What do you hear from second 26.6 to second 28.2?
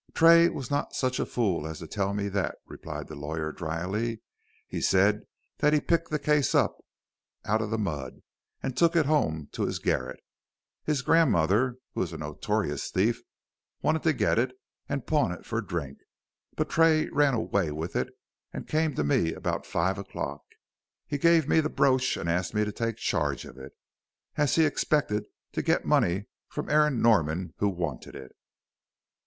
it from Aaron Norman who wanted